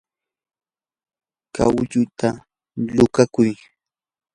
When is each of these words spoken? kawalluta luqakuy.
kawalluta 1.53 2.27
luqakuy. 2.95 3.51